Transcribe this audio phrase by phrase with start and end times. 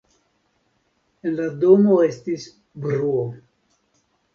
[1.29, 2.51] En la domo estis
[2.87, 3.33] bruo.